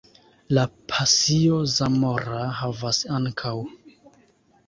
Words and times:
La 0.57 0.61
Pasio 0.91 1.59
zamora 1.73 2.39
havas, 2.61 3.01
ankaŭ. 3.19 3.55